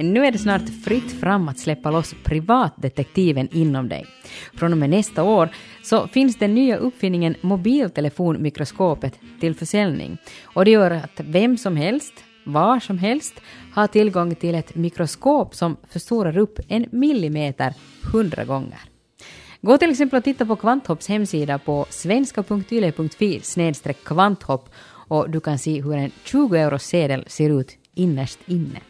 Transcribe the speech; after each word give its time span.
Nu 0.00 0.26
är 0.26 0.32
det 0.32 0.38
snart 0.38 0.68
fritt 0.84 1.20
fram 1.20 1.48
att 1.48 1.58
släppa 1.58 1.90
loss 1.90 2.14
privatdetektiven 2.24 3.48
inom 3.52 3.88
dig. 3.88 4.06
Från 4.54 4.72
och 4.72 4.78
med 4.78 4.90
nästa 4.90 5.22
år 5.22 5.48
så 5.82 6.08
finns 6.08 6.36
den 6.38 6.54
nya 6.54 6.76
uppfinningen 6.76 7.34
mobiltelefonmikroskopet 7.40 9.18
till 9.40 9.54
försäljning. 9.54 10.18
Och 10.42 10.64
det 10.64 10.70
gör 10.70 10.90
att 10.90 11.20
vem 11.24 11.58
som 11.58 11.76
helst, 11.76 12.12
var 12.44 12.80
som 12.80 12.98
helst, 12.98 13.34
har 13.74 13.86
tillgång 13.86 14.34
till 14.34 14.54
ett 14.54 14.74
mikroskop 14.74 15.54
som 15.54 15.76
förstorar 15.88 16.38
upp 16.38 16.58
en 16.68 16.86
millimeter 16.92 17.74
hundra 18.12 18.44
gånger. 18.44 18.80
Gå 19.60 19.78
till 19.78 19.90
exempel 19.90 20.16
och 20.16 20.24
titta 20.24 20.46
på 20.46 20.56
Kvanthopps 20.56 21.08
hemsida 21.08 21.58
på 21.58 21.86
svenska.yle.fi 21.90 23.40
kvanthopp 24.04 24.68
och 25.08 25.30
du 25.30 25.40
kan 25.40 25.58
se 25.58 25.82
hur 25.82 25.96
en 25.96 26.10
20 26.24 26.56
euro 26.56 26.78
sedel 26.78 27.24
ser 27.26 27.60
ut 27.60 27.76
innerst 27.94 28.38
inne. 28.46 28.80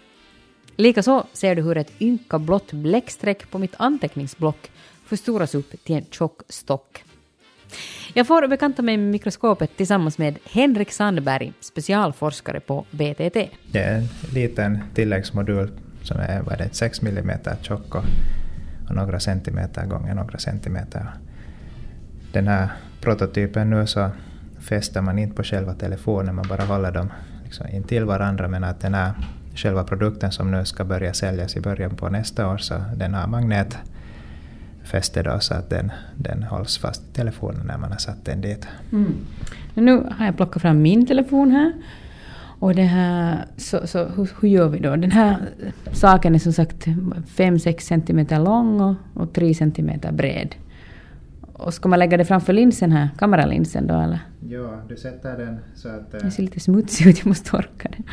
Likaså 0.80 1.26
ser 1.32 1.54
du 1.54 1.62
hur 1.62 1.76
ett 1.76 1.92
ynka 2.00 2.38
blått 2.38 2.72
bläckstreck 2.72 3.50
på 3.50 3.58
mitt 3.58 3.74
anteckningsblock 3.76 4.70
förstoras 5.06 5.54
upp 5.54 5.84
till 5.84 5.96
en 5.96 6.04
tjock 6.10 6.42
stock. 6.48 7.04
Jag 8.14 8.26
får 8.26 8.48
bekanta 8.48 8.82
mig 8.82 8.96
med 8.96 9.10
mikroskopet 9.10 9.76
tillsammans 9.76 10.18
med 10.18 10.38
Henrik 10.44 10.92
Sandberg, 10.92 11.52
specialforskare 11.60 12.60
på 12.60 12.84
BTT. 12.90 13.36
Det 13.72 13.78
är 13.78 13.98
en 13.98 14.08
liten 14.34 14.78
tilläggsmodul 14.94 15.70
som 16.02 16.20
är, 16.20 16.42
vad 16.42 16.52
är 16.52 16.58
det, 16.58 16.74
6 16.74 17.02
mm 17.02 17.38
tjock 17.62 17.94
och, 17.94 18.04
och 18.88 18.94
några 18.94 19.20
centimeter 19.20 19.86
gånger 19.86 20.14
några 20.14 20.38
centimeter. 20.38 21.06
Den 22.32 22.48
här 22.48 22.68
prototypen 23.00 23.70
nu 23.70 23.86
så 23.86 24.10
fäster 24.60 25.02
man 25.02 25.18
inte 25.18 25.36
på 25.36 25.42
själva 25.42 25.74
telefonen, 25.74 26.34
man 26.34 26.48
bara 26.48 26.64
håller 26.64 26.92
dem 26.92 27.12
liksom 27.44 27.66
intill 27.68 28.04
varandra 28.04 28.48
men 28.48 28.64
att 28.64 28.80
den 28.80 28.94
här 28.94 29.12
själva 29.58 29.84
produkten 29.84 30.32
som 30.32 30.50
nu 30.50 30.64
ska 30.64 30.84
börja 30.84 31.14
säljas 31.14 31.56
i 31.56 31.60
början 31.60 31.96
på 31.96 32.08
nästa 32.08 32.52
år 32.52 32.58
så 32.58 32.74
den 32.96 33.14
har 33.14 33.26
magnetfäste 33.26 35.22
då 35.22 35.40
så 35.40 35.54
att 35.54 35.70
den, 35.70 35.92
den 36.16 36.42
hålls 36.42 36.78
fast 36.78 37.02
i 37.10 37.12
telefonen 37.12 37.66
när 37.66 37.78
man 37.78 37.90
har 37.92 37.98
satt 37.98 38.24
den 38.24 38.40
dit. 38.40 38.68
Mm. 38.92 39.14
Nu 39.74 39.92
har 40.18 40.26
jag 40.26 40.36
plockat 40.36 40.62
fram 40.62 40.82
min 40.82 41.06
telefon 41.06 41.50
här. 41.50 41.72
Och 42.60 42.74
det 42.74 42.82
här, 42.82 43.46
så, 43.56 43.86
så 43.86 44.04
hur, 44.04 44.30
hur, 44.40 44.48
gör 44.48 44.68
vi 44.68 44.78
då? 44.78 44.96
Den 44.96 45.10
här 45.10 45.36
saken 45.92 46.34
är 46.34 46.38
som 46.38 46.52
sagt 46.52 46.86
5-6 46.86 47.78
cm 47.78 48.44
lång 48.44 48.80
och, 48.80 48.94
och 49.14 49.32
3 49.32 49.54
cm 49.54 49.90
bred. 50.12 50.54
Och 51.52 51.74
ska 51.74 51.88
man 51.88 51.98
lägga 51.98 52.16
det 52.16 52.24
framför 52.24 52.52
linsen 52.52 52.92
här, 52.92 53.08
kameralinsen 53.18 53.86
då 53.86 53.94
eller? 53.94 54.18
Ja, 54.48 54.82
du 54.88 54.96
sätter 54.96 55.38
den 55.38 55.58
så 55.74 55.88
att... 55.88 56.12
Det 56.12 56.30
ser 56.30 56.42
lite 56.42 56.60
smutsig 56.60 57.06
ut, 57.06 57.18
jag 57.18 57.26
måste 57.26 57.50
torka 57.50 57.88
den. 57.96 58.04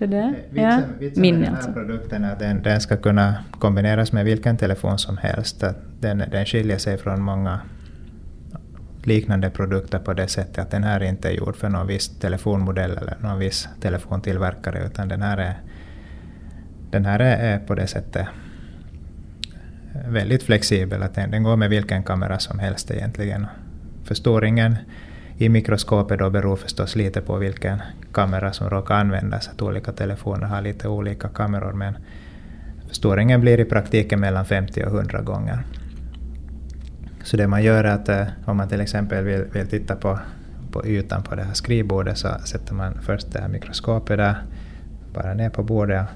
Sådär. 0.00 0.34
Vitsen, 0.50 0.64
ja. 0.64 0.82
vitsen 0.98 1.22
med 1.22 1.34
den 1.34 1.44
här 1.44 1.56
alltså. 1.56 1.72
produkten 1.72 2.24
är 2.24 2.32
att 2.32 2.38
den, 2.38 2.62
den, 2.62 2.80
ska 2.80 2.96
kunna 2.96 3.44
kombineras 3.58 4.12
med 4.12 4.24
vilken 4.24 4.56
telefon 4.56 4.98
som 4.98 5.16
helst. 5.16 5.64
Den, 6.00 6.24
den 6.30 6.46
skiljer 6.46 6.78
sig 6.78 6.98
från 6.98 7.22
många 7.22 7.60
liknande 9.04 9.50
produkter 9.50 9.98
på 9.98 10.12
det 10.12 10.28
sättet 10.28 10.58
att 10.58 10.70
den 10.70 10.84
här 10.84 11.02
inte 11.02 11.28
är 11.28 11.32
gjord 11.32 11.56
för 11.56 11.68
någon 11.68 11.86
viss 11.86 12.08
telefonmodell 12.08 12.90
eller 12.90 13.16
någon 13.20 13.38
viss 13.38 13.68
telefontillverkare 13.80 14.86
utan 14.86 15.08
den 15.08 15.22
här 15.22 15.38
är, 15.38 15.54
den 16.90 17.04
här 17.04 17.20
är 17.20 17.58
på 17.58 17.74
det 17.74 17.86
sättet 17.86 18.26
väldigt 20.08 20.42
flexibel. 20.42 21.02
Att 21.02 21.14
den, 21.14 21.30
den 21.30 21.42
går 21.42 21.56
med 21.56 21.70
vilken 21.70 22.02
kamera 22.02 22.38
som 22.38 22.58
helst 22.58 22.90
egentligen. 22.90 23.46
Förstoringen 24.04 24.76
i 25.40 25.48
mikroskopet 25.48 26.18
då 26.18 26.30
beror 26.30 26.56
förstås 26.56 26.96
lite 26.96 27.20
på 27.20 27.36
vilken 27.36 27.82
kamera 28.12 28.52
som 28.52 28.70
råkar 28.70 28.94
användas. 28.94 29.48
Att 29.48 29.62
olika 29.62 29.92
telefoner 29.92 30.46
har 30.46 30.62
lite 30.62 30.88
olika 30.88 31.28
kameror 31.28 31.72
men 31.72 31.94
förstoringen 32.88 33.40
blir 33.40 33.60
i 33.60 33.64
praktiken 33.64 34.20
mellan 34.20 34.44
50 34.44 34.84
och 34.84 34.96
100 34.96 35.20
gånger. 35.20 35.62
Så 37.22 37.36
det 37.36 37.46
man 37.46 37.62
gör 37.62 37.84
är 37.84 37.94
att 37.94 38.08
eh, 38.08 38.26
om 38.44 38.56
man 38.56 38.68
till 38.68 38.80
exempel 38.80 39.24
vill, 39.24 39.44
vill 39.52 39.66
titta 39.66 39.96
på, 39.96 40.18
på 40.72 40.86
ytan 40.86 41.22
på 41.22 41.34
det 41.34 41.42
här 41.42 41.54
skrivbordet 41.54 42.18
så 42.18 42.28
sätter 42.44 42.74
man 42.74 42.98
först 43.02 43.32
det 43.32 43.40
här 43.40 43.48
mikroskopet 43.48 44.18
där, 44.18 44.42
bara 45.14 45.34
ner 45.34 45.50
på 45.50 45.62
bordet 45.62 46.06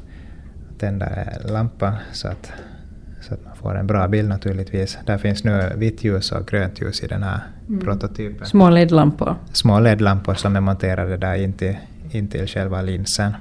och 0.71 0.79
tänder 0.79 1.39
lampan 1.45 1.95
så 2.13 2.29
att 2.29 2.53
så 3.29 3.35
att 3.35 3.45
man 3.45 3.57
får 3.57 3.79
en 3.79 3.87
bra 3.87 4.09
bild 4.09 4.29
naturligtvis. 4.29 4.99
Där 5.07 5.19
finns 5.19 5.45
nu 5.45 5.73
vitt 5.77 6.05
ljus 6.05 6.33
och 6.33 6.47
grönt 6.47 6.81
ljus 6.81 7.03
i 7.03 7.07
den 7.07 7.23
här 7.23 7.41
mm. 7.69 7.81
prototypen. 7.81 8.47
Små 8.47 8.71
LED-lampor? 8.71 9.37
Små 9.53 9.81
LED-lampor 9.81 10.35
som 10.35 10.57
är 10.57 10.61
monterade 10.61 11.17
där 11.17 11.35
intill, 11.35 11.77
intill 12.11 12.47
själva 12.47 12.83
linsen. 12.83 13.33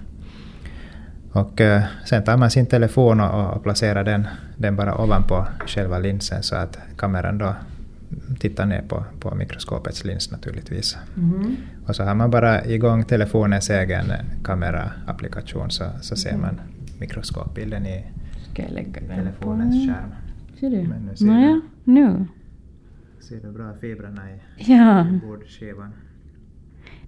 Och 1.32 1.62
uh, 1.62 1.82
sen 2.06 2.24
tar 2.24 2.38
man 2.38 2.52
sin 2.52 2.66
telefon 2.66 3.22
och, 3.22 3.56
och 3.56 3.64
placerar 3.64 4.04
den, 4.04 4.28
den 4.58 4.76
bara 4.76 4.98
ovanpå 4.98 5.48
själva 5.68 6.00
linsen 6.00 6.44
så 6.44 6.56
att 6.56 6.78
kameran 6.98 7.38
då 7.38 7.56
tittar 8.40 8.66
ner 8.66 8.82
på, 8.82 9.04
på 9.20 9.36
mikroskopets 9.36 10.06
lins 10.06 10.32
naturligtvis. 10.32 10.98
Mm. 11.18 11.56
Och 11.88 11.96
så 11.96 12.04
har 12.04 12.16
man 12.16 12.32
bara 12.32 12.66
igång 12.66 13.04
telefonens 13.04 13.70
egen 13.70 14.12
kameraapplikation 14.44 15.72
så, 15.72 15.86
så 16.02 16.16
ser 16.16 16.30
mm. 16.30 16.42
man 16.42 16.62
mikroskopbilden 17.00 17.86
i, 17.86 18.06
Ska 18.53 18.62
jag 18.64 18.72
lägga 18.72 19.02
den 19.02 19.09
telefonens 19.09 19.88
skärm. 19.88 20.09
Ser 20.59 20.69
du? 20.69 20.88
Men 20.88 21.06
nu 21.06 21.16
ser 21.16 21.25
Naja, 21.25 21.62
du, 21.84 21.91
nu. 21.91 22.25
Ser 23.19 23.40
du 23.41 23.52
bra 23.52 23.74
fibrerna 23.81 24.22
i 24.31 24.40
ja. 24.58 25.08
bordskivan? 25.24 25.94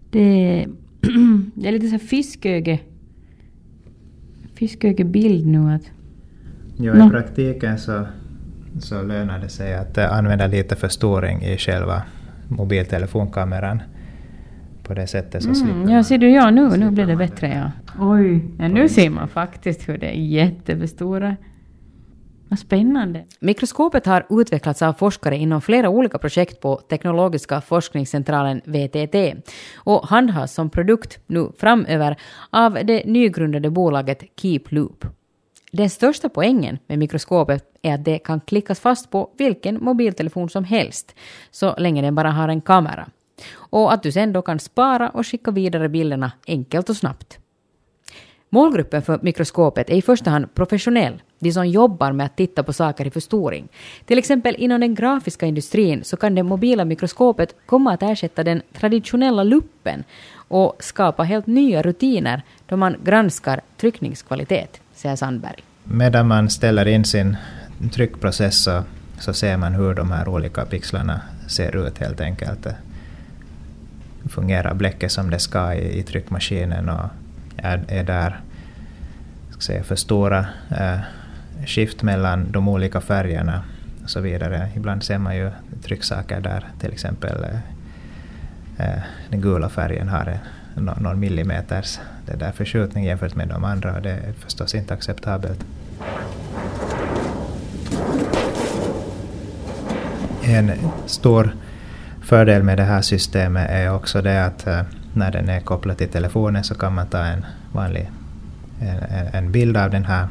Det, 0.09 0.67
det 1.56 1.67
är 1.67 1.72
lite 1.72 1.88
så 1.88 2.00
fisköge 2.00 2.79
fiskögebild 4.53 5.47
nu. 5.47 5.73
Att, 5.73 5.91
ja, 6.78 6.95
i 6.95 6.97
no. 6.97 7.09
praktiken 7.09 7.77
så, 7.77 8.06
så 8.79 9.01
lönar 9.01 9.39
det 9.39 9.50
sig 9.50 9.75
att 9.75 9.97
använda 9.97 10.47
lite 10.47 10.75
förstoring 10.75 11.41
i 11.41 11.57
själva 11.57 12.03
mobiltelefonkameran. 12.47 13.81
På 14.88 14.94
det 14.94 15.07
sättet 15.07 15.44
så 15.44 15.50
mm, 15.50 15.56
slipper 15.56 15.94
Ja, 15.94 16.03
ser 16.03 16.18
du, 16.18 16.29
ja 16.29 16.51
nu, 16.51 16.78
nu 16.78 16.91
blir 16.91 17.06
det 17.06 17.16
bättre. 17.16 17.47
Ja. 17.47 17.72
Oj, 18.00 18.46
ja, 18.59 18.68
nu 18.68 18.90
ser 18.90 19.09
man 19.09 19.28
faktiskt 19.28 19.90
hur 19.90 19.97
det 19.97 20.07
är 20.07 20.19
jättestora. 20.19 21.35
Vad 22.50 22.59
spännande. 22.59 23.24
Mikroskopet 23.40 24.06
har 24.06 24.25
utvecklats 24.29 24.81
av 24.81 24.94
forskare 24.94 25.38
inom 25.38 25.62
flera 25.62 25.90
olika 25.90 26.18
projekt 26.18 26.62
på 26.62 26.75
Teknologiska 26.75 27.62
forskningscentralen 27.62 28.62
VTT 28.66 29.16
och 29.75 30.07
handhas 30.07 30.53
som 30.53 30.69
produkt 30.69 31.19
nu 31.28 31.51
framöver 31.57 32.16
av 32.50 32.74
det 32.74 33.06
nygrundade 33.06 33.69
bolaget 33.69 34.24
Keep 34.41 34.63
Loop. 34.69 35.06
Den 35.72 35.90
största 35.90 36.29
poängen 36.29 36.78
med 36.88 37.00
mikroskopet 37.00 37.63
är 37.81 37.94
att 37.94 38.06
det 38.06 38.19
kan 38.19 38.40
klickas 38.40 38.79
fast 38.79 39.12
på 39.12 39.29
vilken 39.38 39.84
mobiltelefon 39.84 40.50
som 40.50 40.63
helst, 40.63 41.16
så 41.51 41.75
länge 41.78 42.01
den 42.01 42.16
bara 42.16 42.31
har 42.31 42.50
en 42.50 42.62
kamera. 42.62 43.07
Och 43.56 43.94
att 43.94 44.03
du 44.03 44.12
sen 44.12 44.34
då 44.34 44.41
kan 44.41 44.59
spara 44.59 45.09
och 45.09 45.28
skicka 45.28 45.51
vidare 45.51 45.90
bilderna 45.90 46.31
enkelt 46.47 46.90
och 46.90 46.97
snabbt. 46.97 47.40
Målgruppen 48.50 49.01
för 49.01 49.19
mikroskopet 49.22 49.90
är 49.90 49.96
i 49.96 50.01
första 50.01 50.29
hand 50.29 50.53
professionell, 50.53 51.22
de 51.40 51.51
som 51.51 51.68
jobbar 51.68 52.12
med 52.12 52.25
att 52.25 52.38
titta 52.38 52.63
på 52.63 52.74
saker 52.74 53.07
i 53.07 53.09
förstoring. 53.09 53.68
Till 54.06 54.18
exempel 54.18 54.56
inom 54.57 54.80
den 54.80 54.95
grafiska 54.95 55.45
industrin 55.45 56.04
så 56.04 56.18
kan 56.18 56.36
det 56.36 56.44
mobila 56.44 56.86
mikroskopet 56.86 57.56
komma 57.65 57.94
att 57.94 58.04
ersätta 58.04 58.44
den 58.44 58.62
traditionella 58.74 59.44
luppen 59.44 60.04
och 60.33 60.75
skapa 60.80 61.24
helt 61.24 61.48
nya 61.48 61.81
rutiner 61.81 62.42
då 62.65 62.77
man 62.77 62.95
granskar 63.04 63.62
tryckningskvalitet, 63.77 64.81
säger 64.94 65.15
Sandberg. 65.15 65.63
Medan 65.83 66.27
man 66.27 66.50
ställer 66.50 66.88
in 66.88 67.06
sin 67.06 67.38
tryckprocess 67.94 68.63
så, 68.63 68.83
så 69.19 69.33
ser 69.33 69.57
man 69.57 69.74
hur 69.74 69.94
de 69.94 70.12
här 70.12 70.27
olika 70.27 70.65
pixlarna 70.65 71.21
ser 71.48 71.88
ut 71.88 71.98
helt 71.98 72.21
enkelt. 72.21 72.68
Fungerar 74.30 74.74
bläcket 74.74 75.12
som 75.12 75.30
det 75.30 75.39
ska 75.39 75.74
i, 75.74 76.00
i 76.00 76.04
tryckmaskinen 76.04 76.89
och 76.89 77.10
är, 77.57 77.83
är 77.88 78.04
där 78.04 78.42
ska 79.56 79.62
säga, 79.62 79.83
för 79.83 79.95
stora 79.95 80.45
eh, 80.72 81.00
skift 81.66 82.04
mellan 82.04 82.51
de 82.51 82.68
olika 82.68 83.01
färgerna 83.01 83.63
och 84.04 84.10
så 84.10 84.19
vidare. 84.19 84.69
Ibland 84.75 85.04
ser 85.04 85.18
man 85.18 85.36
ju 85.36 85.51
trycksaker 85.83 86.39
där 86.42 86.68
till 86.80 86.92
exempel 86.92 87.44
eh, 87.44 87.60
eh 88.88 89.01
den 89.30 89.42
gula 89.42 89.69
färgen 89.69 90.07
har 90.07 90.39
en, 90.75 90.86
någon 90.86 91.19
millimeters 91.19 92.00
det 92.25 92.36
där 92.36 92.51
förskjutning 92.51 93.04
jämfört 93.04 93.36
med 93.36 93.48
de 93.48 93.63
andra 93.63 93.95
och 93.95 94.01
det 94.01 94.12
är 94.12 94.33
förstås 94.39 94.75
inte 94.75 94.94
acceptabelt. 94.94 95.66
En 100.44 100.71
stor 101.06 101.56
fördel 102.25 102.63
med 102.63 102.77
det 102.77 102.83
här 102.83 103.01
systemet 103.01 103.69
är 103.69 103.94
också 103.94 104.22
det 104.22 104.45
att 104.45 104.68
eh, 104.68 104.81
när 105.13 105.31
den 105.31 105.50
är 105.50 105.60
kopplad 105.60 105.98
till 105.98 106.10
telefonen 106.10 106.63
så 106.63 106.75
kan 106.75 106.94
man 106.94 107.07
ta 107.07 107.18
en 107.18 107.45
vanlig 107.72 108.12
en, 108.80 109.27
en 109.33 109.51
bild 109.51 109.77
av 109.77 109.92
den 109.92 110.06
här 110.06 110.27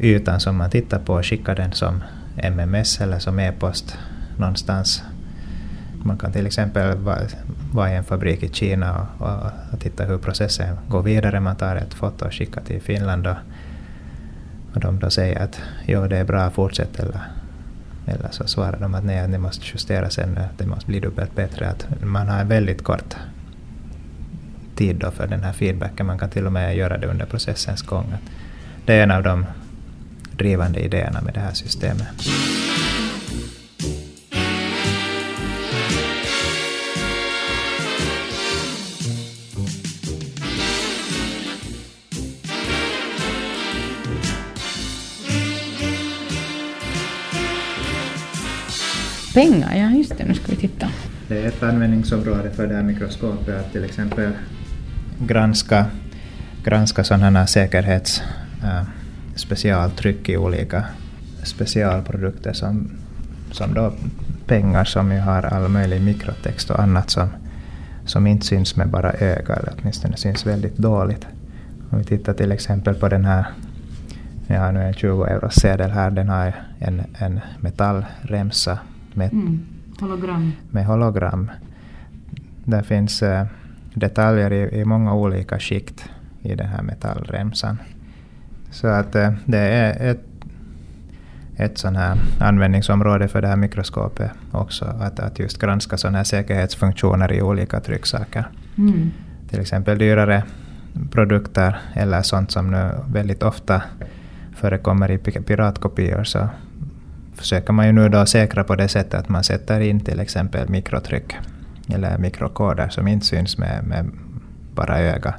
ytan 0.00 0.40
som 0.40 0.56
man 0.56 0.70
tittar 0.70 0.98
på 0.98 1.14
och 1.14 1.26
skicka 1.26 1.54
den 1.54 1.72
som 1.72 2.02
MMS 2.36 3.00
eller 3.00 3.18
som 3.18 3.38
e-post 3.38 3.98
någonstans. 4.36 5.02
Man 6.02 6.18
kan 6.18 6.32
till 6.32 6.46
exempel 6.46 6.96
vara 7.72 7.92
i 7.92 7.96
en 7.96 8.04
fabrik 8.04 8.42
i 8.42 8.48
Kina 8.48 9.06
och, 9.18 9.26
och, 9.26 9.50
och, 9.72 9.80
titta 9.80 10.04
hur 10.04 10.18
processen 10.18 10.76
går 10.88 11.02
vidare. 11.02 11.40
Man 11.40 11.56
tar 11.56 11.76
ett 11.76 11.94
foto 11.94 12.24
och 12.24 12.34
skickar 12.34 12.60
till 12.60 12.80
Finland 12.80 13.26
och 13.26 13.36
och 14.76 14.82
de 14.82 14.98
då 14.98 15.10
säger 15.10 15.42
att 15.42 15.60
ja, 15.86 16.08
det 16.08 16.16
är 16.16 16.24
bra, 16.24 16.50
fortsätt 16.50 17.00
eller, 17.00 17.20
eller 18.06 18.28
så 18.30 18.46
svarar 18.46 18.78
de 18.80 18.94
att 18.94 19.04
nej, 19.04 19.28
det 19.28 19.38
måste 19.38 19.64
justeras 19.72 20.18
ännu, 20.18 20.40
det 20.58 20.66
måste 20.66 20.86
bli 20.86 21.00
dubbelt 21.00 21.34
bättre. 21.34 21.68
Att 21.68 21.86
man 22.02 22.28
har 22.28 22.38
en 22.38 22.48
väldigt 22.48 22.84
kort 22.84 23.16
tid 24.74 24.96
då 24.96 25.10
för 25.10 25.26
den 25.26 25.42
här 25.42 25.52
feedbacken, 25.52 26.06
man 26.06 26.18
kan 26.18 26.30
till 26.30 26.46
och 26.46 26.52
med 26.52 26.76
göra 26.76 26.98
det 26.98 27.06
under 27.06 27.26
processens 27.26 27.82
gång. 27.82 28.14
Det 28.84 28.94
är 28.94 29.02
en 29.02 29.10
av 29.10 29.22
de 29.22 29.46
drivande 30.32 30.80
idéerna 30.80 31.20
med 31.20 31.34
det 31.34 31.40
här 31.40 31.52
systemet. 31.52 32.08
Pengar, 49.36 49.76
ja 49.76 49.90
just 49.90 50.18
det, 50.18 50.24
nu 50.24 50.34
ska 50.34 50.46
vi 50.46 50.56
titta. 50.56 50.88
Det 51.28 51.42
är 51.42 51.48
ett 51.48 51.62
användningsområde 51.62 52.50
för 52.50 52.66
det 52.66 52.74
här 52.74 52.82
mikroskopet 52.82 53.60
att 53.60 53.72
till 53.72 53.84
exempel 53.84 54.32
granska, 55.18 55.86
granska 56.64 57.04
sådana 57.04 57.38
här 57.38 57.46
säkerhets 57.46 58.22
äh, 58.62 58.82
specialtryck 59.34 60.28
i 60.28 60.36
olika 60.36 60.84
specialprodukter 61.42 62.52
som, 62.52 62.90
som 63.50 63.74
då 63.74 63.92
pengar 64.46 64.84
som 64.84 65.12
ju 65.12 65.18
har 65.18 65.42
all 65.42 65.68
möjlig 65.68 66.00
mikrotext 66.00 66.70
och 66.70 66.80
annat 66.80 67.10
som, 67.10 67.28
som 68.04 68.26
inte 68.26 68.46
syns 68.46 68.76
med 68.76 68.88
bara 68.88 69.12
öga, 69.12 69.54
eller 69.54 69.72
åtminstone 69.80 70.16
syns 70.16 70.46
väldigt 70.46 70.76
dåligt. 70.76 71.26
Om 71.90 71.98
vi 71.98 72.04
tittar 72.04 72.32
till 72.32 72.52
exempel 72.52 72.94
på 72.94 73.08
den 73.08 73.24
här, 73.24 73.46
jag 74.46 74.60
har 74.60 74.72
nu 74.72 74.82
en 74.82 74.94
20 74.94 75.24
euros 75.24 75.54
sedel 75.54 75.90
här, 75.90 76.10
den 76.10 76.28
har 76.28 76.52
en, 76.78 77.02
en 77.18 77.40
metallremsa 77.60 78.78
med, 79.16 79.32
mm. 79.32 79.66
hologram. 80.00 80.52
med 80.70 80.86
hologram. 80.86 81.50
Där 82.64 82.82
finns 82.82 83.22
uh, 83.22 83.42
detaljer 83.94 84.52
i, 84.52 84.80
i 84.80 84.84
många 84.84 85.14
olika 85.14 85.58
skikt 85.58 86.10
i 86.42 86.54
den 86.54 86.66
här 86.66 86.82
metallremsan. 86.82 87.78
Så 88.70 88.86
att 88.86 89.16
uh, 89.16 89.30
det 89.44 89.58
är 89.58 90.10
ett, 90.10 90.24
ett 91.56 91.78
sån 91.78 91.96
här 91.96 92.18
användningsområde 92.40 93.28
för 93.28 93.42
det 93.42 93.48
här 93.48 93.56
mikroskopet 93.56 94.30
också, 94.52 94.84
att, 94.84 95.20
att 95.20 95.38
just 95.38 95.58
granska 95.58 95.96
sådana 95.96 96.16
här 96.16 96.24
säkerhetsfunktioner 96.24 97.32
i 97.32 97.42
olika 97.42 97.80
trycksaker. 97.80 98.48
Mm. 98.78 99.10
Till 99.48 99.60
exempel 99.60 99.98
dyrare 99.98 100.42
produkter 101.10 101.78
eller 101.94 102.22
sånt 102.22 102.50
som 102.50 102.70
nu 102.70 102.90
väldigt 103.08 103.42
ofta 103.42 103.82
förekommer 104.54 105.10
i 105.10 105.18
piratkopior 105.18 106.24
så 106.24 106.48
försöker 107.36 107.72
man 107.72 107.86
ju 107.86 107.92
nu 107.92 108.08
då 108.08 108.26
säkra 108.26 108.64
på 108.64 108.74
det 108.74 108.88
sättet 108.88 109.14
att 109.14 109.28
man 109.28 109.44
sätter 109.44 109.80
in 109.80 110.00
till 110.00 110.20
exempel 110.20 110.68
mikrotryck 110.68 111.36
eller 111.94 112.18
mikrokoder 112.18 112.88
som 112.88 113.08
inte 113.08 113.26
syns 113.26 113.58
med, 113.58 113.84
med 113.84 114.10
bara 114.74 114.98
öga. 114.98 115.34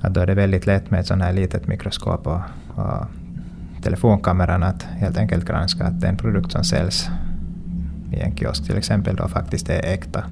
Att 0.00 0.14
då 0.14 0.20
är 0.20 0.26
det 0.26 0.34
väldigt 0.34 0.66
lätt 0.66 0.90
med 0.90 1.00
ett 1.00 1.06
sånt 1.06 1.22
här 1.22 1.32
litet 1.32 1.66
mikroskop 1.66 2.26
och, 2.26 2.40
och 2.76 3.06
telefonkameran 3.82 4.62
att 4.62 4.82
helt 4.82 5.18
enkelt 5.18 5.44
granska 5.44 5.84
att 5.84 6.00
den 6.00 6.16
produkt 6.16 6.52
som 6.52 6.64
säljs 6.64 7.08
i 8.12 8.20
en 8.20 8.36
kiosk 8.36 8.66
till 8.66 8.78
exempel 8.78 9.16
då 9.16 9.28
faktiskt 9.28 9.68
är 9.68 9.92
äkta. 9.92 10.24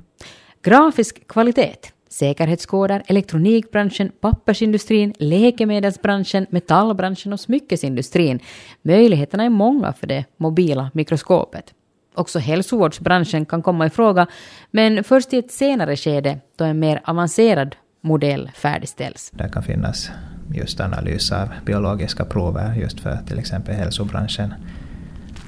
Grafisk 0.63 1.29
kvalitet 1.29 1.77
säkerhetskoder, 2.09 3.03
elektronikbranschen, 3.07 4.13
pappersindustrin, 4.21 5.15
läkemedelsbranschen, 5.19 6.47
metallbranschen 6.51 7.33
och 7.33 7.41
smyckesindustrin. 7.41 8.41
Möjligheterna 8.83 9.45
är 9.45 9.51
många 9.51 9.93
för 9.93 10.07
det 10.07 10.25
mobila 10.37 10.91
mikroskopet. 10.95 11.75
Också 12.15 12.39
hälsovårdsbranschen 12.39 13.47
kan 13.47 13.63
komma 13.63 13.87
i 13.87 13.91
fråga, 13.91 14.27
men 14.71 15.05
först 15.05 15.33
i 15.33 15.39
ett 15.39 15.53
senare 15.53 15.97
skede 15.97 16.39
då 16.57 16.65
en 16.65 16.79
mer 16.79 17.01
avancerad 17.05 17.77
modell 18.01 18.51
färdigställs. 18.55 19.31
Det 19.35 19.49
kan 19.49 19.63
finnas 19.63 20.11
just 20.55 20.81
analys 20.81 21.33
av 21.33 21.49
biologiska 21.65 22.25
prover 22.25 22.75
just 22.75 23.01
för 23.01 23.19
till 23.27 23.39
exempel 23.39 23.75
hälsobranschen. 23.75 24.55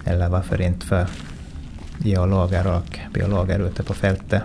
Eller 0.06 0.28
varför 0.28 0.60
inte 0.60 0.86
för 0.86 1.06
geologer 2.04 2.76
och 2.76 2.98
biologer 3.14 3.58
ute 3.66 3.82
på 3.82 3.94
fältet. 3.94 4.42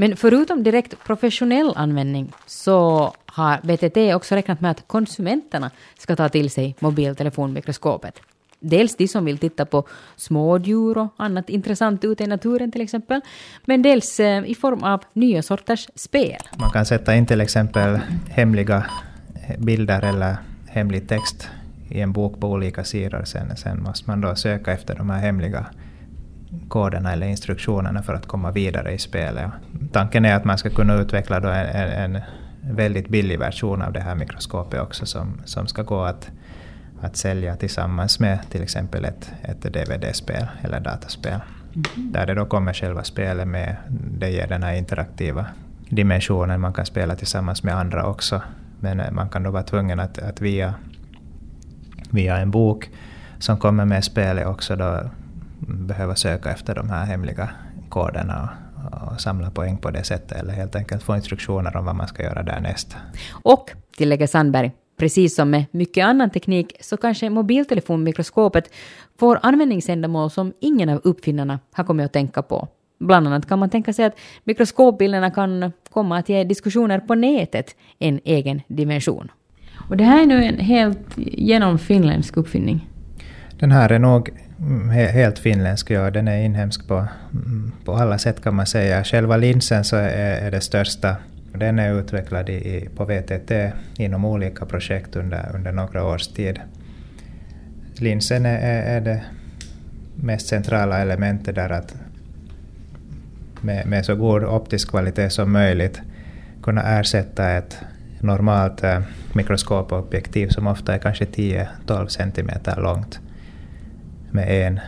Men 0.00 0.16
förutom 0.16 0.62
direkt 0.62 1.04
professionell 1.04 1.72
användning 1.76 2.32
så 2.46 3.12
har 3.26 3.60
BTT 3.62 4.14
också 4.14 4.34
räknat 4.34 4.60
med 4.60 4.70
att 4.70 4.88
konsumenterna 4.88 5.70
ska 5.98 6.16
ta 6.16 6.28
till 6.28 6.50
sig 6.50 6.76
mobiltelefonmikroskopet. 6.78 8.20
Dels 8.60 8.96
de 8.96 9.08
som 9.08 9.24
vill 9.24 9.38
titta 9.38 9.66
på 9.66 9.84
smådjur 10.16 10.98
och 10.98 11.08
annat 11.16 11.50
intressant 11.50 12.04
ute 12.04 12.24
i 12.24 12.26
naturen 12.26 12.72
till 12.72 12.80
exempel, 12.80 13.20
men 13.64 13.82
dels 13.82 14.20
eh, 14.20 14.44
i 14.50 14.54
form 14.54 14.82
av 14.82 15.04
nya 15.12 15.42
sorters 15.42 15.88
spel. 15.94 16.40
Man 16.58 16.70
kan 16.70 16.86
sätta 16.86 17.14
in 17.14 17.26
till 17.26 17.40
exempel 17.40 17.98
hemliga 18.30 18.86
bilder 19.58 20.04
eller 20.04 20.36
hemlig 20.68 21.08
text 21.08 21.48
i 21.88 22.00
en 22.00 22.12
bok 22.12 22.40
på 22.40 22.48
olika 22.48 22.84
sidor. 22.84 23.24
Sen, 23.24 23.56
sen 23.56 23.82
måste 23.82 24.10
man 24.10 24.20
då 24.20 24.34
söka 24.34 24.72
efter 24.72 24.94
de 24.94 25.10
här 25.10 25.20
hemliga 25.20 25.66
koderna 26.68 27.12
eller 27.12 27.26
instruktionerna 27.26 28.02
för 28.02 28.14
att 28.14 28.26
komma 28.26 28.50
vidare 28.50 28.92
i 28.92 28.98
spelet. 28.98 29.50
Tanken 29.92 30.24
är 30.24 30.34
att 30.34 30.44
man 30.44 30.58
ska 30.58 30.70
kunna 30.70 30.94
utveckla 30.94 31.40
då 31.40 31.48
en, 31.48 32.14
en 32.14 32.22
väldigt 32.60 33.08
billig 33.08 33.38
version 33.38 33.82
av 33.82 33.92
det 33.92 34.00
här 34.00 34.14
mikroskopet 34.14 34.80
också 34.80 35.06
som, 35.06 35.40
som 35.44 35.66
ska 35.66 35.82
gå 35.82 36.02
att, 36.02 36.30
att 37.00 37.16
sälja 37.16 37.56
tillsammans 37.56 38.20
med 38.20 38.38
till 38.50 38.62
exempel 38.62 39.04
ett, 39.04 39.32
ett 39.42 39.62
DVD-spel 39.62 40.46
eller 40.62 40.80
dataspel. 40.80 41.40
Mm. 41.74 42.12
Där 42.12 42.26
det 42.26 42.34
då 42.34 42.44
kommer 42.44 42.72
själva 42.72 43.04
spelet 43.04 43.48
med, 43.48 43.76
det 44.18 44.30
ger 44.30 44.46
den 44.46 44.62
här 44.62 44.74
interaktiva 44.74 45.46
dimensionen, 45.88 46.60
man 46.60 46.72
kan 46.72 46.86
spela 46.86 47.14
tillsammans 47.14 47.62
med 47.62 47.74
andra 47.74 48.06
också. 48.06 48.42
Men 48.80 49.14
man 49.14 49.28
kan 49.28 49.42
då 49.42 49.50
vara 49.50 49.62
tvungen 49.62 50.00
att, 50.00 50.18
att 50.18 50.40
via, 50.40 50.74
via 52.10 52.36
en 52.36 52.50
bok 52.50 52.90
som 53.38 53.56
kommer 53.56 53.84
med 53.84 54.04
spelet 54.04 54.46
också 54.46 54.76
då 54.76 55.10
behöva 55.58 56.14
söka 56.14 56.50
efter 56.50 56.74
de 56.74 56.90
här 56.90 57.04
hemliga 57.04 57.50
koderna 57.88 58.48
och, 59.12 59.20
samla 59.20 59.50
poäng 59.50 59.76
på 59.76 59.90
det 59.90 60.04
sättet 60.04 60.32
eller 60.32 60.52
helt 60.52 60.76
enkelt 60.76 61.02
få 61.02 61.16
instruktioner 61.16 61.76
om 61.76 61.84
vad 61.84 61.96
man 61.96 62.08
ska 62.08 62.22
göra 62.22 62.42
därnäst. 62.42 62.96
Och, 63.42 63.70
tillägger 63.96 64.26
Sandberg, 64.26 64.72
precis 64.96 65.34
som 65.34 65.50
med 65.50 65.64
mycket 65.70 66.04
annan 66.04 66.30
teknik 66.30 66.76
så 66.80 66.96
kanske 66.96 67.30
mobiltelefonmikroskopet 67.30 68.72
får 69.18 69.38
användningsändamål 69.42 70.30
som 70.30 70.52
ingen 70.60 70.88
av 70.88 71.00
uppfinnarna 71.04 71.58
har 71.72 71.84
kommit 71.84 72.06
att 72.06 72.12
tänka 72.12 72.42
på. 72.42 72.68
Bland 72.98 73.26
annat 73.26 73.48
kan 73.48 73.58
man 73.58 73.70
tänka 73.70 73.92
sig 73.92 74.04
att 74.04 74.18
mikroskopbilderna 74.44 75.30
kan 75.30 75.72
komma 75.90 76.18
att 76.18 76.28
ge 76.28 76.44
diskussioner 76.44 77.00
på 77.00 77.14
nätet 77.14 77.76
en 77.98 78.20
egen 78.24 78.62
dimension. 78.68 79.30
Och 79.88 79.96
det 79.96 80.04
här 80.04 80.22
är 80.22 80.26
nu 80.26 80.44
en 80.44 80.58
helt 80.58 81.08
genom 81.16 81.78
finländsk 81.78 82.36
uppfinning. 82.36 82.89
Den 83.60 83.72
här 83.72 83.92
är 83.92 83.98
nog 83.98 84.30
mm, 84.58 84.90
helt 84.90 85.38
finländsk, 85.38 85.90
ja. 85.90 86.10
Den 86.10 86.28
är 86.28 86.42
inhemsk 86.42 86.88
på, 86.88 87.06
mm, 87.32 87.72
på 87.84 87.92
alla 87.92 88.18
sätt 88.18 88.42
kan 88.42 88.54
man 88.54 88.66
säga. 88.66 89.04
Själva 89.04 89.36
linsen 89.36 89.84
så 89.84 89.96
är, 89.96 90.46
är 90.46 90.50
det 90.50 90.60
största. 90.60 91.16
Den 91.54 91.78
är 91.78 92.00
utvecklad 92.00 92.48
i, 92.48 92.88
på 92.96 93.04
VTT 93.04 93.52
inom 93.96 94.24
olika 94.24 94.66
projekt 94.66 95.16
under, 95.16 95.50
under 95.54 95.72
några 95.72 96.04
års 96.04 96.28
tid. 96.28 96.60
Linsen 97.94 98.46
är, 98.46 98.82
är 98.96 99.00
det 99.00 99.22
mest 100.14 100.46
centrala 100.46 100.98
elementet 100.98 101.54
där 101.54 101.70
att 101.70 101.94
med, 103.60 103.86
med 103.86 104.04
så 104.04 104.14
god 104.14 104.44
optisk 104.44 104.90
kvalitet 104.90 105.30
som 105.30 105.52
möjligt 105.52 106.00
kunna 106.62 106.82
ersätta 106.82 107.50
ett 107.50 107.78
normalt 108.20 108.84
eh, 108.84 109.00
mikroskopobjektiv 109.32 110.48
som 110.48 110.66
ofta 110.66 110.94
är 110.94 110.98
kanske 110.98 111.24
10-12 111.24 112.06
cm 112.06 112.50
långt 112.82 113.20
med 114.30 114.66
en, 114.66 114.80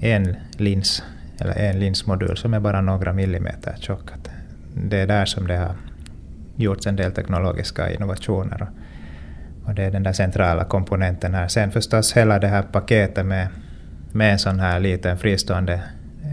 en 0.00 0.36
lins, 0.56 1.02
eller 1.40 1.54
en 1.58 1.80
linsmodul 1.80 2.36
som 2.36 2.54
är 2.54 2.60
bara 2.60 2.80
några 2.80 3.12
millimeter 3.12 3.76
tjock. 3.80 4.10
Det 4.74 4.98
är 4.98 5.06
där 5.06 5.24
som 5.24 5.46
det 5.46 5.56
har 5.56 5.74
gjorts 6.56 6.86
en 6.86 6.96
del 6.96 7.12
teknologiska 7.12 7.92
innovationer. 7.92 8.70
Och 9.64 9.74
det 9.74 9.84
är 9.84 9.90
den 9.90 10.02
där 10.02 10.12
centrala 10.12 10.64
komponenten 10.64 11.34
här. 11.34 11.48
Sen 11.48 11.70
förstås 11.70 12.12
hela 12.12 12.38
det 12.38 12.48
här 12.48 12.62
paketet 12.62 13.26
med, 13.26 13.48
med 14.12 14.32
en 14.32 14.38
sån 14.38 14.60
här 14.60 14.80
liten 14.80 15.18
fristående 15.18 15.82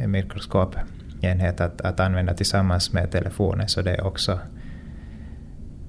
mikroskopenhet 0.07 1.61
att, 1.61 1.81
att 1.81 1.99
använda 1.99 2.33
tillsammans 2.33 2.93
med 2.93 3.11
telefonen. 3.11 3.67
Så 3.67 3.81
det 3.81 3.95
är 3.95 4.03
också 4.03 4.39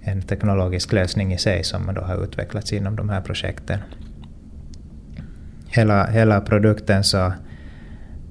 en 0.01 0.23
teknologisk 0.23 0.93
lösning 0.93 1.33
i 1.33 1.39
sig 1.39 1.65
som 1.65 1.95
då 1.95 2.01
har 2.01 2.25
utvecklats 2.25 2.73
inom 2.73 2.97
de 2.97 3.09
här 3.09 3.21
projekten 3.21 3.79
hela, 5.79 6.07
hela 6.07 6.41
produkten 6.41 7.05
så 7.05 7.33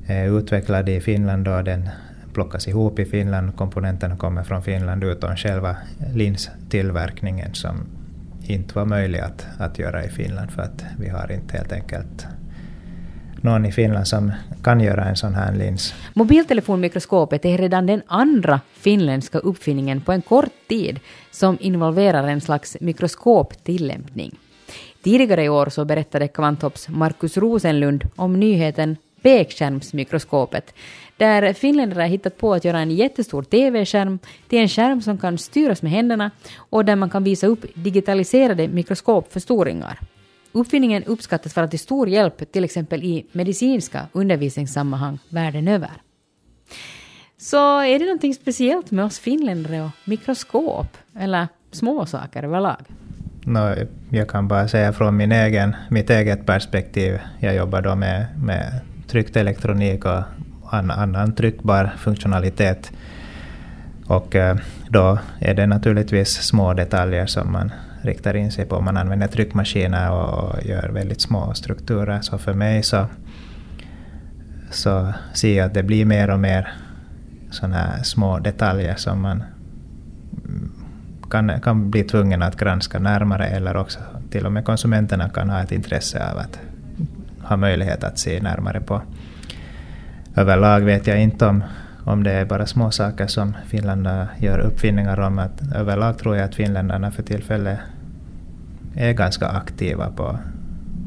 eh, 0.08 0.22
är 0.22 0.38
utvecklad 0.38 0.89
i 0.89 1.01
Finland 1.01 1.48
och 1.48 1.63
den 1.63 1.89
plockas 2.34 2.68
ihop 2.68 3.00
i 3.00 3.06
Finland. 3.06 3.56
Komponenterna 3.56 4.16
kommer 4.16 4.44
från 4.44 4.63
Finland 4.63 5.04
utom 5.04 5.36
själva 5.36 5.75
linstillverkningen 6.13 7.54
som 7.54 7.75
inte 8.44 8.75
var 8.75 8.86
möjlig 8.86 9.20
att, 9.20 9.48
att 9.58 9.80
göra 9.80 10.06
i 10.06 10.10
Finland 10.10 10.51
för 10.51 10.62
att 10.62 10.86
vi 11.00 11.10
har 11.10 11.32
inte 11.32 11.58
helt 11.58 11.72
enkelt 11.72 12.27
någon 13.42 13.66
i 13.66 13.72
Finland 13.72 14.08
som 14.08 14.32
kan 14.63 14.80
göra 14.80 15.06
en 15.06 15.16
sån 15.16 15.36
här 15.36 15.56
lins. 15.56 15.94
Mobiltelefonmikroskopet 16.13 17.46
är 17.46 17.58
redan 17.58 17.86
den 17.86 18.01
andra 18.08 18.62
finländska 18.74 19.39
uppfinningen 19.39 20.01
på 20.01 20.12
en 20.12 20.22
kort 20.22 20.54
tid 20.70 21.00
som 21.32 21.58
involverar 21.60 22.27
en 22.27 22.42
slags 22.42 22.77
mikroskoptillämpning. 22.82 24.38
Tidigare 25.04 25.44
i 25.44 25.50
år 25.50 25.70
så 25.70 25.86
berättade 25.86 26.27
Kvantops 26.27 26.89
Markus 26.89 27.38
Rosenlund 27.38 28.04
om 28.16 28.39
nyheten 28.39 28.98
pekskärmsmikroskopet, 29.22 30.74
där 31.18 31.54
finländare 31.54 32.04
hittat 32.04 32.38
på 32.38 32.54
att 32.54 32.66
göra 32.66 32.80
en 32.80 32.92
jättestor 32.92 33.44
TV-skärm 33.44 34.20
till 34.48 34.60
en 34.60 34.70
skärm 34.70 35.01
som 35.01 35.18
kan 35.18 35.38
styras 35.38 35.82
med 35.82 35.92
händerna 35.92 36.32
och 36.58 36.86
där 36.86 36.96
man 36.96 37.10
kan 37.10 37.24
visa 37.24 37.48
upp 37.48 37.66
digitaliserade 37.74 38.68
mikroskopförstoringar. 38.68 40.00
Uppfinningen 40.51 41.04
uppskattas 41.04 41.56
vara 41.56 41.68
till 41.68 41.80
stor 41.80 42.10
hjälp 42.10 42.51
till 42.51 42.63
exempel 42.63 43.04
i 43.04 43.25
medicinska 43.32 44.08
undervisningssammanhang 44.12 45.20
världen 45.30 45.68
över. 45.68 45.92
Så 47.38 47.80
är 47.80 48.00
det 48.00 48.06
någonting 48.06 48.34
speciellt 48.34 48.92
med 48.92 49.06
oss 49.06 49.20
finländare 49.20 49.82
och 49.82 49.92
mikroskop, 50.06 50.98
eller 51.20 51.48
småsaker 51.72 52.44
överlag? 52.44 52.86
No, 53.50 53.75
jag 54.10 54.30
kan 54.30 54.48
bara 54.48 54.68
säga 54.68 54.94
från 54.94 55.18
min 55.18 55.32
egen, 55.32 55.75
mitt 55.89 56.10
eget 56.10 56.46
perspektiv. 56.46 57.20
Jag 57.39 57.56
jobbar 57.56 57.82
då 57.82 57.96
med, 57.96 58.27
med 58.38 58.80
tryckt 59.08 59.36
elektronik 59.36 60.06
och 60.06 60.24
annan 60.72 61.36
tryckbar 61.36 61.94
funktionalitet. 61.98 62.92
Och 64.08 64.36
eh, 64.36 64.58
då 64.89 65.20
är 65.39 65.54
det 65.54 65.68
naturligtvis 65.68 66.30
små 66.30 66.74
detaljer 66.74 67.25
som 67.25 67.51
man 67.51 67.72
riktar 68.01 68.36
in 68.36 68.51
sig 68.51 68.66
på. 68.66 68.82
Man 68.82 68.98
använder 68.98 69.27
tryckmaskiner 69.27 70.12
och 70.12 70.66
gör 70.66 70.89
väldigt 70.89 71.22
små 71.22 71.54
strukturer. 71.54 72.22
Så 72.22 72.38
för 72.38 72.54
mig 72.54 72.84
så, 72.84 73.06
så 74.72 75.13
ser 75.34 75.58
jag 75.58 75.66
att 75.66 75.74
det 75.74 75.84
blir 75.84 76.06
mer 76.06 76.30
och 76.30 76.39
mer 76.39 76.74
sådana 77.50 78.04
små 78.04 78.39
detaljer 78.39 78.96
som 78.96 79.22
man 79.22 79.44
kan, 81.29 81.62
kan 81.62 81.91
bli 81.91 82.03
tvungen 82.03 82.41
att 82.41 82.57
granska 82.57 83.00
närmare 83.00 83.48
eller 83.48 83.77
också 83.77 84.00
till 84.29 84.46
och 84.46 84.51
med 84.51 84.65
konsumenterna 84.65 85.29
kan 85.29 85.50
ha 85.50 85.63
ett 85.63 85.72
intresse 85.72 86.31
av 86.31 86.38
att 86.38 86.60
ha 87.41 87.57
möjlighet 87.57 88.03
att 88.03 88.19
se 88.19 88.41
närmare 88.41 88.81
på. 88.81 89.01
Överlag 90.36 90.81
vet 90.81 91.07
jag 91.07 91.22
inte 91.22 91.46
om, 91.46 91.63
om 92.03 92.24
det 92.24 92.31
är 92.31 92.46
bara 92.46 92.65
små 92.65 92.91
saker 92.91 93.27
som 93.27 93.53
Finland 93.67 94.07
gör 94.38 94.60
uppfinningar 94.60 95.19
om. 95.19 95.39
Att 95.39 95.75
överlag 95.75 96.17
tror 96.17 96.36
jag 96.36 96.46
att 96.46 96.55
finländarna 96.55 97.12
för 97.12 97.24
tillfället 97.24 97.79
är 98.96 99.13
ganska 99.13 99.48
aktiva 99.48 100.10
på, 100.10 100.39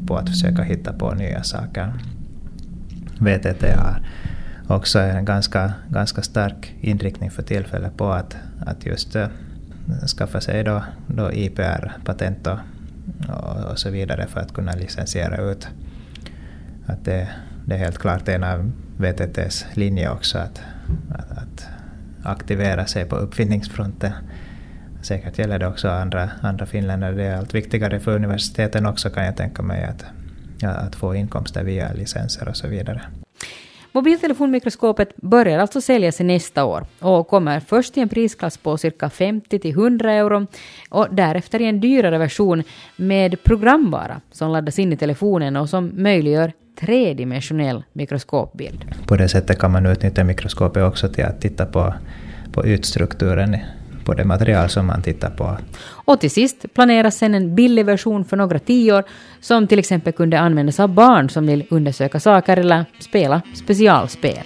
på 0.07 0.17
att 0.17 0.29
försöka 0.29 0.63
hitta 0.63 0.93
på 0.93 1.15
nya 1.15 1.43
saker. 1.43 1.93
VTT 3.19 3.65
har 3.77 4.01
också 4.77 4.99
en 4.99 5.25
ganska, 5.25 5.73
ganska 5.89 6.23
stark 6.23 6.75
inriktning 6.81 7.31
för 7.31 7.43
tillfället 7.43 7.97
på 7.97 8.13
att, 8.13 8.37
att 8.67 8.87
just 8.87 9.17
eh, 9.17 9.27
skaffa 10.07 10.41
sig 10.41 10.65
då, 10.65 10.85
då 11.07 11.33
IPR-patent 11.33 12.47
och, 12.47 12.59
och, 13.71 13.79
så 13.79 13.91
vidare 13.91 14.27
för 14.27 14.41
att 14.41 14.55
kunna 14.55 14.73
licensiera 14.73 15.51
ut. 15.51 15.69
Att 16.87 17.05
det, 17.05 17.29
det 17.65 17.75
är 17.75 17.79
helt 17.79 17.99
klart 17.99 18.29
en 18.29 18.45
av 18.45 18.73
VTTs 18.97 19.67
linje 19.75 20.11
också 20.11 20.39
att, 20.39 20.63
att, 21.11 21.31
att 21.39 21.69
aktivera 22.23 22.87
sig 22.87 23.05
på 23.05 23.17
uppfinningsfronten. 23.17 24.13
Säkert 25.03 25.39
gäller 25.39 25.59
det 25.59 25.67
också 25.67 25.89
andra, 25.89 26.31
andra 26.41 26.67
finländare. 26.67 27.15
Det 27.15 27.25
är 27.25 27.37
allt 27.37 27.55
viktigare 27.55 28.01
för 28.01 28.15
universiteten 28.15 28.87
också 28.87 29.11
kan 29.11 29.25
jag 29.25 29.37
tänka 29.37 29.63
mig 29.63 29.85
att, 29.85 30.05
att 30.63 30.97
få 30.97 31.15
inkomster 31.15 31.65
via 31.65 31.93
licenser 31.93 32.49
och 32.49 32.57
så 32.57 32.69
vidare. 32.69 33.03
Mobiltelefonmikroskopet 33.93 35.17
börjar 35.17 35.59
alltså 35.59 35.81
säljas 35.81 36.21
nästa 36.21 36.65
år 36.65 36.87
och 36.99 37.29
kommer 37.29 37.61
först 37.61 37.97
i 37.97 38.01
en 38.01 38.09
prisklass 38.09 38.57
på 38.57 38.77
cirka 38.77 39.09
50-100 39.09 40.07
euro 40.07 40.47
och 40.91 41.07
därefter 41.11 41.61
i 41.61 41.65
en 41.65 41.81
dyrare 41.81 42.19
version 42.19 42.63
med 42.97 43.43
programvara 43.43 44.21
som 44.33 44.51
laddas 44.51 44.79
in 44.79 44.93
i 44.93 44.97
telefonen 44.97 45.57
och 45.57 45.69
som 45.69 45.93
möjliggör 45.95 46.53
tredimensionell 46.81 47.85
mikroskopbild. 47.93 48.85
På 49.07 49.17
det 49.17 49.29
sättet 49.29 49.59
kan 49.59 49.71
man 49.73 49.87
utnyttja 49.87 50.25
mikroskopet 50.25 50.83
också 50.83 51.09
till 51.09 51.25
att 51.25 51.41
titta 51.41 51.67
på, 51.67 51.95
på 52.53 52.67
ytstrukturen 52.67 53.57
på 54.11 54.15
det 54.15 54.25
material 54.25 54.69
som 54.69 54.87
man 54.87 55.03
tittar 55.03 55.31
på. 55.31 55.57
Och 56.07 56.21
till 56.21 56.31
sist 56.31 56.67
planeras 56.75 57.19
sen 57.19 57.35
en 57.35 57.55
billig 57.55 57.87
version 57.87 58.25
för 58.25 58.37
några 58.37 58.59
tior 58.59 59.05
som 59.41 59.67
till 59.67 59.79
exempel 59.79 60.13
kunde 60.13 60.41
användas 60.41 60.81
av 60.81 60.89
barn 60.89 61.31
som 61.31 61.47
vill 61.47 61.65
undersöka 61.71 62.21
saker 62.21 62.57
eller 62.57 62.85
spela 62.99 63.43
specialspel. 63.55 64.45